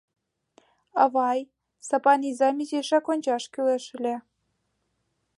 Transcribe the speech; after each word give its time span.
—Авай, 1.03 1.39
Сапан 1.87 2.21
изам 2.29 2.55
изишак 2.63 3.05
ончаш 3.13 3.43
кӱлеш 3.53 3.85
ыле. 3.97 4.15